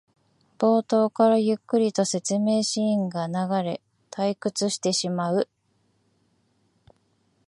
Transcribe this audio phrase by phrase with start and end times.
[0.57, 5.47] 冒頭からゆっくりと説明シーンが流れ退屈してしまう